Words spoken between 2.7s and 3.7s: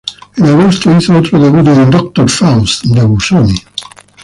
de Busoni.